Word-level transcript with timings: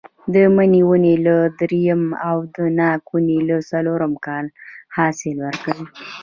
د 0.33 0.35
مڼې 0.55 0.81
ونې 0.89 1.15
له 1.25 1.35
درېیم 1.59 2.03
او 2.29 2.37
د 2.55 2.57
ناک 2.79 3.03
ونې 3.13 3.39
له 3.49 3.57
څلورم 3.69 4.13
کال 4.25 4.45
حاصل 4.95 5.35
ورکوي. 5.45 5.85